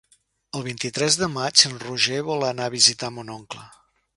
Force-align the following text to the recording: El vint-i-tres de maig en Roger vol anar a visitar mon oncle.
El 0.59 0.63
vint-i-tres 0.67 1.17
de 1.23 1.29
maig 1.35 1.65
en 1.71 1.77
Roger 1.83 2.19
vol 2.31 2.49
anar 2.51 2.69
a 2.71 2.75
visitar 2.79 3.13
mon 3.19 3.31
oncle. 3.39 3.71